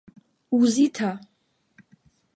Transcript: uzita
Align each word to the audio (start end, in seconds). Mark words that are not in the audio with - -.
uzita 0.59 1.09